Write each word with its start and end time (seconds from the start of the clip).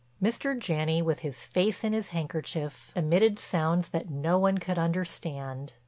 Mr. 0.19 0.57
Janney, 0.57 0.99
with 1.03 1.19
his 1.19 1.43
face 1.43 1.83
in 1.83 1.93
his 1.93 2.07
handkerchief, 2.09 2.91
emitted 2.95 3.37
sounds 3.37 3.89
that 3.89 4.09
no 4.09 4.39
one 4.39 4.57
could 4.57 4.79
understand. 4.79 5.73